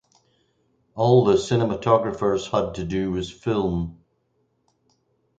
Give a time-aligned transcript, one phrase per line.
[0.95, 3.99] All the cinematographers had to do was film.